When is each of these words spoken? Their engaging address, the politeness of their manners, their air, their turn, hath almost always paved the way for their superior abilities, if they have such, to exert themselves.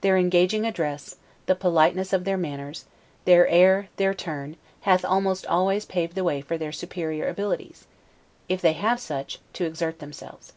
Their 0.00 0.16
engaging 0.16 0.66
address, 0.66 1.14
the 1.46 1.54
politeness 1.54 2.12
of 2.12 2.24
their 2.24 2.36
manners, 2.36 2.86
their 3.24 3.46
air, 3.46 3.88
their 3.98 4.12
turn, 4.12 4.56
hath 4.80 5.04
almost 5.04 5.46
always 5.46 5.84
paved 5.84 6.16
the 6.16 6.24
way 6.24 6.40
for 6.40 6.58
their 6.58 6.72
superior 6.72 7.28
abilities, 7.28 7.86
if 8.48 8.60
they 8.60 8.72
have 8.72 8.98
such, 8.98 9.38
to 9.52 9.66
exert 9.66 10.00
themselves. 10.00 10.54